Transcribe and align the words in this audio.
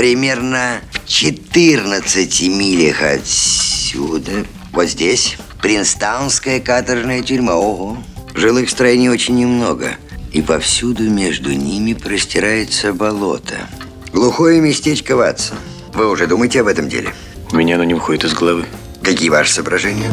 Примерно 0.00 0.80
в 0.94 1.06
14 1.06 2.48
милях 2.48 3.02
отсюда, 3.02 4.46
вот 4.72 4.86
здесь, 4.86 5.36
Принстаунская 5.60 6.58
каторжная 6.58 7.22
тюрьма. 7.22 7.56
Ого. 7.56 8.02
Жилых 8.34 8.70
строений 8.70 9.10
очень 9.10 9.36
немного. 9.36 9.98
И 10.32 10.40
повсюду 10.40 11.02
между 11.10 11.52
ними 11.52 11.92
простирается 11.92 12.94
болото. 12.94 13.68
Глухое 14.10 14.62
местечко 14.62 15.16
Ватсон. 15.16 15.58
Вы 15.92 16.10
уже 16.10 16.26
думаете 16.26 16.62
об 16.62 16.68
этом 16.68 16.88
деле? 16.88 17.12
У 17.52 17.56
меня 17.56 17.74
оно 17.74 17.84
не 17.84 17.92
уходит 17.92 18.24
из 18.24 18.32
головы. 18.32 18.64
Какие 19.02 19.28
ваши 19.28 19.52
соображения? 19.52 20.10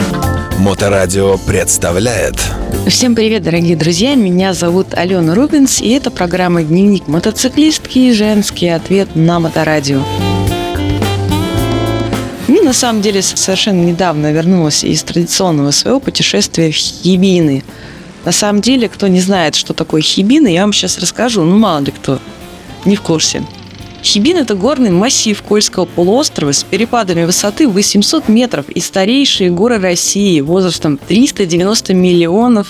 Моторадио 0.58 1.38
представляет 1.38 2.36
Всем 2.88 3.14
привет, 3.14 3.44
дорогие 3.44 3.76
друзья! 3.76 4.16
Меня 4.16 4.56
зовут 4.56 4.96
Алена 4.96 5.36
Рубинс, 5.36 5.82
и 5.82 5.90
это 5.92 6.10
программа 6.10 6.64
«Дневник 6.64 7.08
мотоциклистки. 7.08 8.12
Женский 8.12 8.70
ответ 8.70 9.16
на 9.16 9.40
Моторадио». 9.40 10.02
Ну, 12.48 12.64
на 12.64 12.74
самом 12.74 13.04
деле, 13.04 13.22
совершенно 13.22 13.84
недавно 13.84 14.32
вернулась 14.32 14.84
из 14.84 15.04
традиционного 15.04 15.70
своего 15.70 16.00
путешествия 16.00 16.72
в 16.72 16.76
Хибины. 16.76 17.64
На 18.26 18.32
самом 18.32 18.62
деле, 18.62 18.90
кто 18.90 19.08
не 19.08 19.22
знает, 19.22 19.54
что 19.54 19.76
такое 19.76 20.02
Хибины, 20.02 20.48
я 20.48 20.62
вам 20.62 20.74
сейчас 20.74 20.98
расскажу, 20.98 21.44
ну, 21.44 21.56
мало 21.56 21.82
ли 21.82 21.92
кто 21.92 22.20
не 22.84 22.96
в 22.96 23.02
курсе. 23.04 23.44
Хибин– 24.04 24.38
это 24.38 24.56
горный 24.56 24.92
массив 24.92 25.42
Кольского 25.42 25.86
полуострова 25.86 26.52
с 26.52 26.64
перепадами 26.64 27.26
высоты 27.26 27.68
800 27.68 28.28
метров 28.28 28.70
и 28.70 28.80
старейшие 28.80 29.50
горы 29.50 29.80
России 29.80 30.40
возрастом 30.42 30.98
390 30.98 31.94
миллионов 31.94 32.68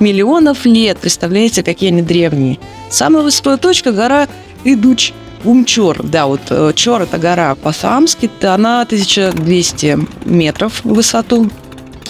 миллионов 0.00 0.64
лет. 0.64 0.98
Представляете, 0.98 1.62
какие 1.62 1.90
они 1.90 2.02
древние. 2.02 2.58
Самая 2.90 3.22
высокая 3.22 3.56
точка– 3.56 3.92
гора 3.92 4.28
Идуч 4.64 5.12
Умчор. 5.44 6.02
Да, 6.02 6.26
вот 6.26 6.40
э, 6.50 6.72
Чор– 6.74 7.02
это 7.02 7.18
гора 7.18 7.54
по-самски, 7.54 8.30
она 8.42 8.82
1200 8.82 9.98
метров 10.24 10.80
в 10.84 10.94
высоту. 10.94 11.50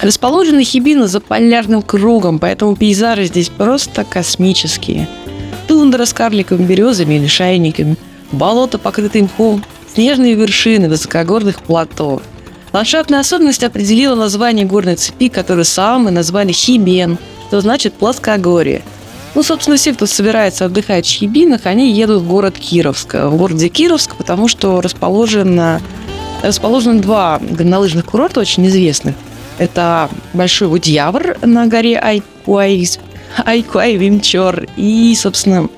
Расположена 0.00 0.62
Хибина 0.62 1.08
за 1.08 1.20
полярным 1.20 1.82
кругом, 1.82 2.38
поэтому 2.38 2.76
пейзажи 2.76 3.24
здесь 3.24 3.48
просто 3.48 4.04
космические. 4.04 5.08
Тундра 5.66 6.04
с 6.04 6.12
карликовыми 6.12 6.66
березами 6.66 7.14
или 7.14 7.26
шайниками– 7.26 7.96
болото, 8.32 8.78
покрытые 8.78 9.24
мхом, 9.24 9.64
снежные 9.92 10.34
вершины 10.34 10.88
высокогорных 10.88 11.62
плато. 11.62 12.22
Ландшафтная 12.72 13.20
особенность 13.20 13.64
определила 13.64 14.14
название 14.14 14.66
горной 14.66 14.96
цепи, 14.96 15.28
которую 15.28 15.64
сам 15.64 16.04
назвали 16.04 16.52
Хибен, 16.52 17.18
что 17.48 17.60
значит 17.60 17.94
плоскогорье. 17.94 18.82
Ну, 19.34 19.42
собственно, 19.42 19.76
все, 19.76 19.92
кто 19.92 20.06
собирается 20.06 20.64
отдыхать 20.64 21.06
в 21.06 21.10
Хибинах, 21.10 21.66
они 21.66 21.92
едут 21.92 22.22
в 22.22 22.28
город 22.28 22.58
Кировск. 22.58 23.14
В 23.14 23.36
городе 23.36 23.68
Кировск, 23.68 24.16
потому 24.16 24.48
что 24.48 24.80
расположено, 24.80 25.80
расположены 26.42 27.00
два 27.00 27.38
горнолыжных 27.40 28.04
курорта 28.04 28.40
очень 28.40 28.66
известных. 28.66 29.14
Это 29.58 30.08
Большой 30.32 30.72
Удьявр 30.72 31.36
на 31.42 31.66
горе 31.66 31.98
Айкуай, 31.98 32.88
Айкуай 33.44 33.96
Вимчор 33.96 34.66
и, 34.76 35.14
собственно, 35.18 35.68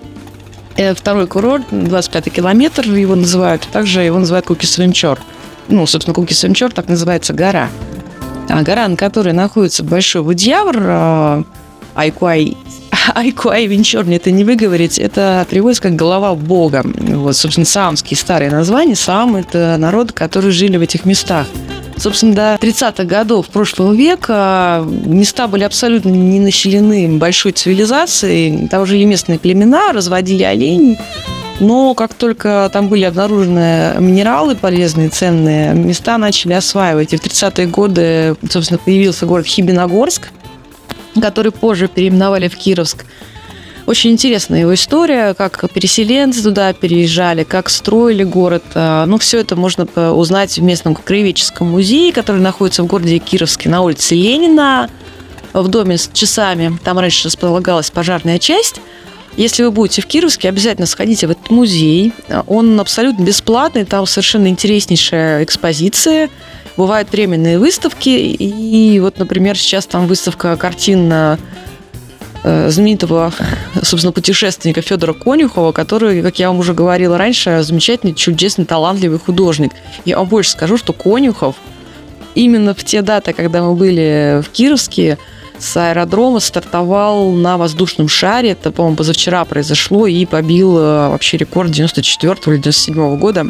второй 0.97 1.27
курорт, 1.27 1.65
25 1.71 2.33
километр 2.33 2.89
его 2.89 3.15
называют, 3.15 3.67
также 3.73 4.03
его 4.03 4.19
называют 4.19 4.47
Кукисвенчор. 4.47 5.19
Ну, 5.69 5.87
собственно, 5.87 6.15
Кукисвенчор 6.15 6.73
так 6.73 6.89
называется 6.89 7.33
гора. 7.33 7.69
А 8.49 8.63
гора, 8.63 8.89
на 8.89 8.97
которой 8.97 9.33
находится 9.33 9.85
Большой 9.85 10.23
Вудьявр, 10.23 10.77
э, 10.79 11.43
Айкуай, 11.95 12.57
Айкуай 13.15 13.67
Венчор, 13.67 14.05
мне 14.05 14.17
это 14.17 14.31
не 14.31 14.43
выговорить, 14.43 14.99
это 14.99 15.47
переводится 15.49 15.85
как 15.85 15.95
«голова 15.95 16.35
Бога». 16.35 16.83
Вот, 16.85 17.37
собственно, 17.37 17.65
саамские 17.65 18.17
старые 18.17 18.51
названия. 18.51 18.97
Саам– 18.97 19.37
это 19.37 19.77
народ, 19.79 20.13
которые 20.13 20.51
жили 20.51 20.77
в 20.77 20.83
этих 20.83 21.05
местах. 21.05 21.47
Собственно, 22.01 22.35
до 22.35 22.67
30-х 22.67 23.05
годов 23.05 23.49
прошлого 23.49 23.93
века 23.93 24.83
места 24.87 25.47
были 25.49 25.65
абсолютно 25.65 26.09
не 26.09 26.41
населены 26.41 27.19
большой 27.19 27.53
цивилизацией. 27.53 28.69
Там 28.69 28.87
жили 28.87 29.05
местные 29.05 29.39
племена, 29.39 29.93
разводили 29.93 30.43
оленей. 30.43 30.99
Но 31.61 31.93
как 31.93 32.15
только 32.15 32.71
там 32.73 32.89
были 32.89 33.05
обнаружены 33.05 33.97
минералы 33.99 34.57
полезные, 34.57 35.11
ценные, 35.11 35.75
места 35.75 36.17
начали 36.17 36.55
осваивать. 36.55 37.13
И 37.13 37.19
в 37.19 37.23
30-е 37.23 37.67
годы, 37.67 38.35
собственно, 38.49 38.79
появился 38.79 39.27
город 39.27 39.45
Хибиногорск, 39.45 40.31
который 41.21 41.53
позже 41.53 41.87
переименовали 41.87 42.49
в 42.49 42.57
Кировск. 42.57 43.05
Очень 43.87 44.13
интересная 44.13 44.61
его 44.61 44.75
история, 44.75 45.35
как 45.35 45.71
переселенцы 45.73 46.43
туда 46.43 46.73
переезжали, 46.73 47.45
как 47.45 47.69
строили 47.69 48.25
город. 48.25 48.63
А, 48.75 49.07
ну, 49.07 49.19
все 49.19 49.39
это 49.39 49.57
можно 49.57 49.85
узнать 50.13 50.59
в 50.59 50.63
местном 50.63 50.95
краеведческом 50.95 51.71
музее, 51.71 52.13
который 52.13 52.41
находится 52.41 52.83
в 52.83 52.87
городе 52.87 53.19
Кировске 53.19 53.69
на 53.69 53.83
улице 53.83 54.15
Ленина, 54.15 54.91
в 55.53 55.69
доме 55.69 55.99
с 55.99 56.11
часами. 56.13 56.79
Там 56.85 56.99
раньше 56.99 57.29
располагалась 57.29 57.91
пожарная 57.91 58.39
часть. 58.39 58.81
Если 59.37 59.63
вы 59.63 59.71
будете 59.71 60.03
в 60.03 60.07
Кировске, 60.07 60.49
обязательно 60.49 60.87
сходите 60.87 61.27
в 61.27 61.31
этот 61.31 61.51
музей. 61.51 62.13
Он 62.47 62.79
абсолютно 62.81 63.23
бесплатный, 63.23 63.85
там 63.85 64.07
совершенно 64.07 64.49
интереснейшая 64.49 65.45
экспозиция. 65.45 66.29
Бывают 66.77 67.11
временные 67.13 67.59
выставки, 67.59 68.09
и 68.09 69.01
вот, 69.01 69.19
например, 69.19 69.57
сейчас 69.57 69.87
там 69.87 70.07
выставка 70.07 70.57
картин 70.57 71.13
Э, 71.13 71.37
знаменитого, 72.43 73.33
собственно, 73.83 74.13
путешественника 74.13 74.83
Федора 74.83 75.13
Конюхова, 75.13 75.73
который, 75.73 76.23
как 76.23 76.39
я 76.39 76.49
вам 76.49 76.59
уже 76.59 76.73
говорила 76.75 77.19
раньше, 77.19 77.63
замечательный, 77.63 78.15
чудесный, 78.15 78.65
талантливый 78.65 79.19
художник. 79.19 79.73
Я 80.05 80.19
вам 80.19 80.29
больше 80.29 80.51
скажу, 80.51 80.77
что 80.77 80.93
Конюхов 80.93 81.57
именно 82.35 82.75
в 82.75 82.85
те 82.85 83.03
даты, 83.03 83.33
когда 83.33 83.63
мы 83.63 83.75
были 83.75 84.43
в 84.43 84.51
Кировске, 84.51 85.19
с 85.59 85.77
аэродрома 85.77 86.41
стартовал 86.41 87.33
на 87.33 87.59
воздушном 87.59 88.09
шаре. 88.09 88.53
Это, 88.53 88.73
по-моему, 88.73 88.97
позавчера 88.97 89.45
произошло 89.45 90.07
и 90.07 90.25
побил 90.25 90.79
э, 90.79 91.09
вообще 91.11 91.37
рекорд 91.37 91.71
94 91.71 92.35
или 92.47 92.57
97 92.57 93.19
года. 93.19 93.47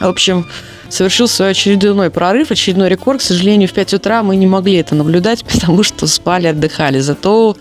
В 0.00 0.06
общем, 0.06 0.46
совершил 0.88 1.28
свой 1.28 1.50
очередной 1.50 2.10
прорыв, 2.10 2.50
очередной 2.50 2.88
рекорд. 2.88 3.20
К 3.20 3.22
сожалению, 3.22 3.68
в 3.68 3.72
5 3.72 3.94
утра 3.94 4.22
мы 4.22 4.34
не 4.36 4.46
могли 4.46 4.74
это 4.74 4.96
наблюдать, 4.96 5.44
потому 5.52 5.82
что 5.84 6.06
спали, 6.06 6.48
отдыхали. 6.48 6.98
Зато 6.98 7.56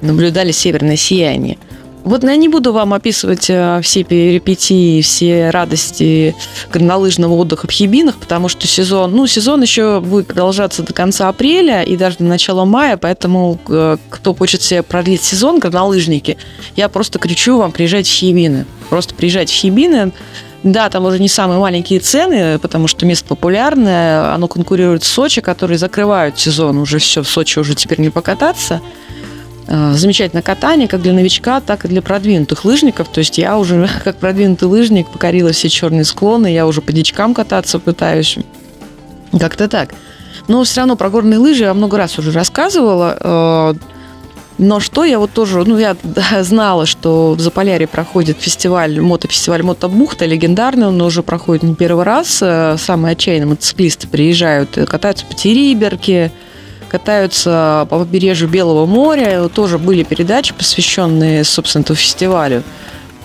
наблюдали 0.00 0.52
северное 0.52 0.96
сияние. 0.96 1.58
Вот 2.06 2.22
я 2.22 2.36
не 2.36 2.48
буду 2.48 2.72
вам 2.72 2.94
описывать 2.94 3.50
э, 3.50 3.80
все 3.82 4.04
перипетии, 4.04 5.02
все 5.02 5.50
радости 5.50 6.36
горнолыжного 6.72 7.34
отдыха 7.34 7.66
в 7.66 7.72
Хибинах, 7.72 8.14
потому 8.18 8.48
что 8.48 8.68
сезон, 8.68 9.10
ну, 9.10 9.26
сезон 9.26 9.60
еще 9.60 10.00
будет 10.00 10.28
продолжаться 10.28 10.84
до 10.84 10.92
конца 10.92 11.28
апреля 11.28 11.82
и 11.82 11.96
даже 11.96 12.18
до 12.18 12.24
начала 12.24 12.64
мая, 12.64 12.96
поэтому 12.96 13.58
э, 13.68 13.96
кто 14.08 14.34
хочет 14.34 14.62
себе 14.62 14.84
продлить 14.84 15.24
сезон, 15.24 15.58
горнолыжники, 15.58 16.38
я 16.76 16.88
просто 16.88 17.18
кричу 17.18 17.58
вам, 17.58 17.72
приезжать 17.72 18.06
в 18.06 18.12
Хибины. 18.12 18.66
Просто 18.88 19.12
приезжать 19.16 19.50
в 19.50 19.54
Хибины, 19.54 20.12
да, 20.62 20.88
там 20.90 21.06
уже 21.06 21.18
не 21.18 21.28
самые 21.28 21.58
маленькие 21.58 21.98
цены, 21.98 22.60
потому 22.60 22.86
что 22.86 23.04
место 23.04 23.26
популярное, 23.26 24.32
оно 24.32 24.46
конкурирует 24.46 25.02
с 25.02 25.08
Сочи, 25.08 25.40
которые 25.40 25.78
закрывают 25.78 26.38
сезон, 26.38 26.78
уже 26.78 26.98
все, 26.98 27.24
в 27.24 27.28
Сочи 27.28 27.58
уже 27.58 27.74
теперь 27.74 28.00
не 28.00 28.10
покататься. 28.10 28.80
Э, 29.68 29.92
замечательное 29.94 30.42
катание 30.42 30.86
как 30.86 31.02
для 31.02 31.12
новичка, 31.12 31.60
так 31.60 31.84
и 31.84 31.88
для 31.88 32.00
продвинутых 32.00 32.64
лыжников. 32.64 33.08
То 33.08 33.18
есть 33.18 33.38
я 33.38 33.58
уже 33.58 33.88
как 34.04 34.16
продвинутый 34.16 34.68
лыжник 34.68 35.08
покорила 35.08 35.52
все 35.52 35.68
черные 35.68 36.04
склоны, 36.04 36.52
я 36.52 36.66
уже 36.66 36.80
по 36.80 36.92
дичкам 36.92 37.34
кататься 37.34 37.78
пытаюсь. 37.78 38.38
Как-то 39.38 39.68
так. 39.68 39.90
Но 40.48 40.62
все 40.62 40.80
равно 40.80 40.96
про 40.96 41.10
горные 41.10 41.38
лыжи 41.38 41.64
я 41.64 41.74
много 41.74 41.96
раз 41.96 42.18
уже 42.18 42.30
рассказывала. 42.30 43.16
Э, 43.20 43.74
но 44.58 44.80
что 44.80 45.04
я 45.04 45.18
вот 45.18 45.32
тоже, 45.32 45.64
ну 45.64 45.78
я 45.78 45.96
знала, 46.42 46.86
что 46.86 47.32
в 47.32 47.40
Заполярье 47.40 47.88
проходит 47.88 48.38
фестиваль, 48.40 49.00
мотофестиваль 49.00 49.62
Мотобухта, 49.64 50.26
легендарный, 50.26 50.86
он 50.86 51.02
уже 51.02 51.24
проходит 51.24 51.64
не 51.64 51.74
первый 51.74 52.04
раз. 52.04 52.38
Э, 52.40 52.76
самые 52.78 53.12
отчаянные 53.12 53.48
мотоциклисты 53.48 54.06
приезжают, 54.06 54.78
катаются 54.88 55.26
по 55.26 55.34
Териберке, 55.34 56.30
катаются 56.88 57.86
по 57.90 57.98
побережью 58.00 58.48
Белого 58.48 58.86
моря. 58.86 59.48
Тоже 59.48 59.78
были 59.78 60.02
передачи, 60.02 60.54
посвященные, 60.54 61.44
собственно, 61.44 61.82
этому 61.82 61.96
фестивалю. 61.96 62.62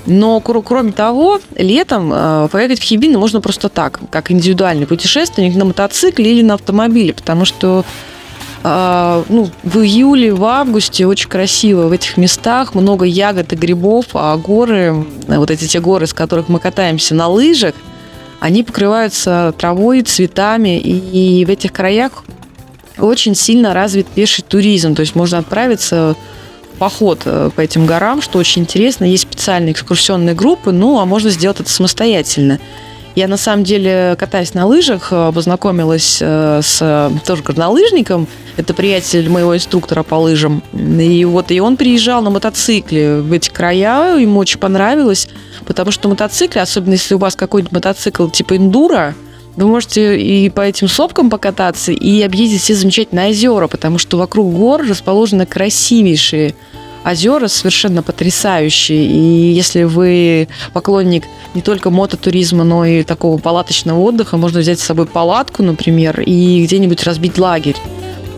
Но 0.05 0.39
кроме 0.39 0.91
того, 0.91 1.39
летом 1.55 2.11
э, 2.13 2.47
поехать 2.51 2.79
в 2.79 2.83
Хибины 2.83 3.17
можно 3.17 3.39
просто 3.39 3.69
так, 3.69 3.99
как 4.09 4.31
индивидуальный 4.31 4.87
путешественник 4.87 5.55
на 5.55 5.65
мотоцикле 5.65 6.31
или 6.31 6.41
на 6.41 6.55
автомобиле, 6.55 7.13
потому 7.13 7.45
что 7.45 7.85
э, 8.63 9.23
ну, 9.29 9.49
в 9.63 9.79
июле, 9.79 10.33
в 10.33 10.43
августе 10.43 11.05
очень 11.05 11.29
красиво 11.29 11.87
в 11.87 11.91
этих 11.91 12.17
местах, 12.17 12.73
много 12.73 13.05
ягод 13.05 13.53
и 13.53 13.55
грибов, 13.55 14.07
а 14.13 14.35
горы, 14.37 15.05
вот 15.27 15.51
эти 15.51 15.67
те 15.67 15.79
горы, 15.79 16.07
с 16.07 16.13
которых 16.13 16.49
мы 16.49 16.59
катаемся 16.59 17.13
на 17.13 17.27
лыжах, 17.27 17.75
они 18.39 18.63
покрываются 18.63 19.53
травой, 19.55 20.01
цветами, 20.01 20.79
и 20.79 21.45
в 21.45 21.49
этих 21.49 21.71
краях 21.71 22.23
очень 23.01 23.35
сильно 23.35 23.73
развит 23.73 24.07
пеший 24.07 24.43
туризм, 24.47 24.95
то 24.95 25.01
есть 25.01 25.15
можно 25.15 25.37
отправиться 25.39 26.15
в 26.73 26.77
поход 26.77 27.21
э, 27.25 27.49
по 27.55 27.61
этим 27.61 27.85
горам, 27.85 28.21
что 28.21 28.39
очень 28.39 28.63
интересно. 28.63 29.05
Есть 29.05 29.23
специальные 29.23 29.73
экскурсионные 29.73 30.35
группы, 30.35 30.71
ну, 30.71 30.99
а 30.99 31.05
можно 31.05 31.29
сделать 31.29 31.59
это 31.59 31.69
самостоятельно. 31.69 32.59
Я 33.13 33.27
на 33.27 33.35
самом 33.35 33.65
деле 33.65 34.15
катаюсь 34.17 34.53
на 34.53 34.65
лыжах, 34.65 35.09
э, 35.11 35.31
познакомилась 35.33 36.19
э, 36.21 36.61
с 36.63 37.11
тоже 37.25 37.43
горнолыжником. 37.43 38.27
Это 38.55 38.73
приятель 38.73 39.29
моего 39.29 39.55
инструктора 39.55 40.03
по 40.03 40.15
лыжам. 40.15 40.63
И 40.73 41.25
вот 41.25 41.51
и 41.51 41.59
он 41.59 41.77
приезжал 41.77 42.21
на 42.21 42.29
мотоцикле 42.29 43.17
в 43.17 43.31
эти 43.33 43.49
края, 43.49 44.17
ему 44.17 44.39
очень 44.39 44.59
понравилось, 44.59 45.27
потому 45.65 45.91
что 45.91 46.07
мотоциклы, 46.07 46.61
особенно 46.61 46.93
если 46.93 47.15
у 47.15 47.17
вас 47.17 47.35
какой-нибудь 47.35 47.73
мотоцикл 47.73 48.27
типа 48.27 48.55
эндуро, 48.55 49.13
вы 49.55 49.67
можете 49.67 50.19
и 50.19 50.49
по 50.49 50.61
этим 50.61 50.87
сопкам 50.87 51.29
покататься, 51.29 51.91
и 51.91 52.21
объездить 52.21 52.61
все 52.61 52.75
замечательные 52.75 53.29
озера, 53.29 53.67
потому 53.67 53.97
что 53.97 54.17
вокруг 54.17 54.53
гор 54.53 54.87
расположены 54.87 55.45
красивейшие 55.45 56.55
озера 57.05 57.47
совершенно 57.47 58.03
потрясающие. 58.03 59.05
И 59.05 59.51
если 59.53 59.83
вы 59.83 60.47
поклонник 60.73 61.25
не 61.53 61.61
только 61.61 61.89
мототуризма, 61.89 62.63
но 62.63 62.85
и 62.85 63.03
такого 63.03 63.37
палаточного 63.39 63.99
отдыха, 63.99 64.37
можно 64.37 64.59
взять 64.59 64.79
с 64.79 64.83
собой 64.83 65.05
палатку, 65.05 65.63
например, 65.63 66.21
и 66.21 66.63
где-нибудь 66.63 67.03
разбить 67.03 67.37
лагерь. 67.37 67.77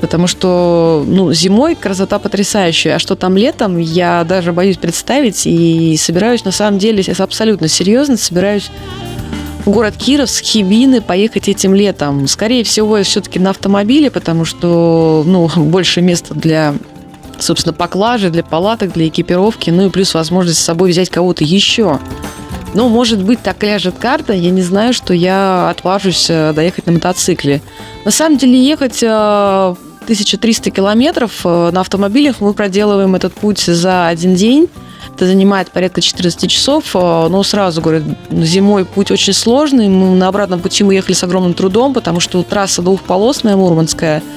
Потому 0.02 0.28
что 0.28 1.06
ну, 1.08 1.32
зимой 1.32 1.76
красота 1.76 2.20
потрясающая, 2.20 2.96
а 2.96 3.00
что 3.00 3.16
там 3.16 3.38
летом, 3.38 3.78
я 3.78 4.26
даже 4.26 4.52
боюсь 4.52 4.76
представить 4.76 5.46
и 5.46 5.96
собираюсь, 5.98 6.44
на 6.44 6.52
самом 6.52 6.78
деле, 6.78 7.04
абсолютно 7.18 7.70
серьезно, 7.70 8.18
собираюсь 8.18 8.70
в 9.66 9.70
город 9.70 9.96
Кировск, 9.98 10.44
Хибины 10.44 11.02
поехать 11.02 11.48
этим 11.48 11.74
летом. 11.74 12.28
Скорее 12.28 12.64
всего, 12.64 13.02
все-таки 13.04 13.40
на 13.40 13.52
автомобиле, 13.52 14.12
потому 14.12 14.46
что 14.46 15.24
ну, 15.26 15.50
больше 15.56 16.02
места 16.02 16.34
для 16.34 16.76
собственно, 17.40 17.74
поклажи 17.74 18.30
для 18.30 18.44
палаток, 18.44 18.94
для 18.94 19.08
экипировки, 19.08 19.70
ну 19.70 19.88
и 19.88 19.90
плюс 19.90 20.14
возможность 20.14 20.60
с 20.60 20.64
собой 20.64 20.92
взять 20.92 21.10
кого-то 21.10 21.44
еще. 21.44 22.00
Ну, 22.74 22.90
может 22.90 23.22
быть, 23.24 23.42
так 23.42 23.62
ляжет 23.62 23.96
карта, 24.00 24.34
я 24.34 24.50
не 24.50 24.62
знаю, 24.62 24.94
что 24.94 25.14
я 25.14 25.70
отважусь 25.70 26.28
э, 26.30 26.54
доехать 26.54 26.88
на 26.88 26.94
мотоцикле. 26.94 27.62
На 28.04 28.12
самом 28.12 28.38
деле, 28.38 28.58
ехать 28.58 29.04
1300 29.04 30.70
э, 30.70 30.72
километров 30.72 31.42
э, 31.44 31.72
на 31.72 31.82
автомобилях 31.82 32.40
мы 32.40 32.54
проделываем 32.54 33.14
этот 33.16 33.34
путь 33.34 33.60
за 33.60 34.08
один 34.08 34.36
день. 34.36 34.70
Это 35.16 35.28
занимает 35.28 35.72
порядка 35.72 36.02
14 36.02 36.50
часов, 36.50 36.94
но 36.94 37.44
сразу 37.44 37.82
говорю, 37.82 38.04
зимой 38.32 38.86
путь 38.86 39.12
очень 39.12 39.34
сложный. 39.34 39.90
Мы 39.90 40.16
на 40.16 40.28
обратном 40.28 40.60
пути 40.60 40.84
мы 40.84 40.94
ехали 40.96 41.14
с 41.14 41.24
огромным 41.24 41.54
трудом, 41.54 41.94
потому 41.94 42.20
что 42.20 42.42
трасса 42.44 42.82
двухполосная, 42.82 43.56
Мурманская– 43.56 44.24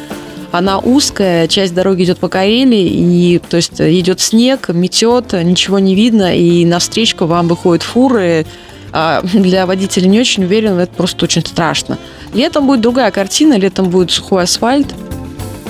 она 0.52 0.78
узкая, 0.78 1.48
часть 1.48 1.74
дороги 1.74 2.04
идет 2.04 2.18
по 2.18 2.28
Карелии, 2.28 2.86
и 2.86 3.38
то 3.38 3.56
есть 3.56 3.78
идет 3.78 4.20
снег, 4.20 4.68
метет, 4.70 5.32
ничего 5.32 5.78
не 5.78 5.94
видно, 5.94 6.34
и 6.34 6.64
навстречу 6.64 7.26
вам 7.26 7.48
выходят 7.48 7.82
фуры. 7.82 8.46
А 8.92 9.22
для 9.34 9.66
водителя 9.66 10.06
не 10.06 10.18
очень 10.18 10.44
уверен, 10.44 10.78
это 10.78 10.94
просто 10.94 11.24
очень 11.24 11.44
страшно. 11.44 11.98
Летом 12.32 12.66
будет 12.66 12.80
другая 12.80 13.10
картина, 13.10 13.58
летом 13.58 13.90
будет 13.90 14.10
сухой 14.10 14.44
асфальт, 14.44 14.94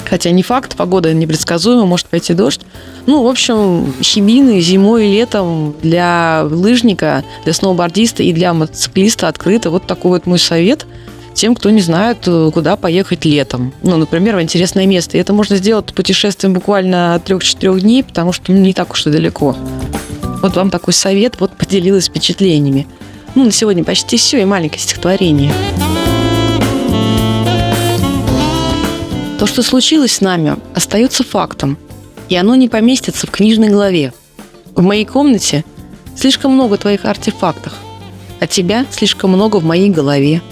Хотя 0.09 0.31
не 0.31 0.45
факт, 0.45 0.77
погода 0.77 1.13
непредсказуема, 1.13 1.85
может 1.85 2.07
пойти 2.07 2.33
дождь. 2.33 2.61
Ну, 3.07 3.23
в 3.23 3.27
общем, 3.27 3.95
химины 4.03 4.61
зимой 4.61 5.07
и 5.07 5.13
летом 5.13 5.75
для 5.83 6.43
лыжника, 6.45 7.25
для 7.45 7.53
сноубордиста 7.53 8.23
и 8.23 8.33
для 8.33 8.53
мотоциклиста 8.53 9.29
открыто. 9.29 9.71
Вот 9.71 9.87
такой 9.87 10.13
вот 10.13 10.27
мой 10.27 10.39
совет– 10.39 10.87
тем, 11.37 11.55
кто 11.55 11.71
не 11.71 11.83
знает, 11.83 12.19
э, 12.27 12.51
куда 12.53 12.77
поехать 12.77 13.25
летом. 13.25 13.73
Ну, 13.83 13.97
например, 13.97 14.37
в 14.37 14.43
интересное 14.43 14.87
место. 14.87 15.17
И 15.17 15.21
это 15.21 15.33
можно 15.35 15.57
сделать 15.57 15.95
путешествием 15.95 16.55
буквально 16.55 17.15
от 17.15 17.31
3-4 17.31 17.81
дней, 17.81 18.03
потому 18.03 18.33
что 18.33 18.53
не 18.53 18.73
так 18.73 18.93
уж 18.93 19.07
и 19.07 19.11
далеко. 19.11 19.55
Вот 20.43 20.57
вам 20.57 20.71
такой 20.71 20.95
совет, 20.95 21.39
вот 21.39 21.53
поделилась 21.53 22.09
впечатлениями. 22.09 22.87
Ну, 23.35 23.45
на 23.45 23.53
сегодня 23.53 23.85
почти 23.85 24.17
все, 24.17 24.41
и 24.41 24.45
маленькое 24.47 24.81
стихотворение. 24.81 25.53
То, 29.39 29.47
что 29.47 29.63
случилось 29.63 30.15
с 30.15 30.21
нами, 30.23 30.57
остается 30.75 31.23
фактом, 31.23 31.77
и 32.29 32.37
оно 32.37 32.55
не 32.55 32.69
поместится 32.69 33.27
в 33.27 33.31
книжной 33.31 33.69
главе. 33.69 34.13
В 34.75 34.83
моей 34.83 35.05
комнате 35.05 35.65
слишком 36.17 36.53
много 36.53 36.77
твоих 36.77 37.05
артефактов, 37.05 37.75
а 38.41 38.47
тебя 38.47 38.87
слишком 38.91 39.31
много 39.31 39.57
в 39.57 39.65
моей 39.65 39.91
голове. 39.91 40.43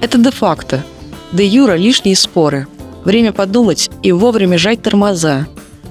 Это 0.00 0.18
де-факто. 0.18 0.84
Де-юра– 1.32 1.74
лишние 1.76 2.16
споры. 2.16 2.66
Время 3.04 3.32
подумать 3.32 3.90
и 4.02 4.12
вовремя 4.12 4.58
жать 4.58 4.82
тормоза. 4.82 5.46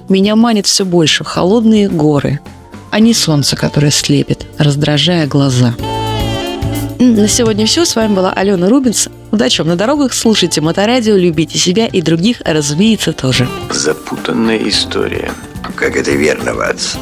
Меня 0.08 0.36
манит 0.36 0.66
все 0.66 0.84
больше 0.84 1.24
холодные 1.24 1.88
горы, 1.88 2.40
а 2.90 3.00
не 3.00 3.14
солнце, 3.14 3.56
которое 3.56 3.90
слепит, 3.90 4.46
раздражая 4.58 5.26
глаза. 5.26 5.74
На 7.02 7.26
сегодня 7.26 7.66
все. 7.66 7.84
С 7.84 7.96
вами 7.96 8.14
была 8.14 8.32
Алена 8.32 8.68
Рубинс. 8.68 9.08
Удачи 9.32 9.60
вам 9.60 9.68
на 9.70 9.76
дорогах. 9.76 10.14
Слушайте 10.14 10.60
Моторадио, 10.60 11.16
любите 11.16 11.58
себя 11.58 11.88
и 11.88 12.00
других, 12.00 12.40
разумеется, 12.44 13.12
тоже. 13.12 13.48
Запутанная 13.72 14.68
история. 14.68 15.32
Как 15.74 15.96
это 15.96 16.12
верно, 16.12 16.54
Ватс. 16.54 16.94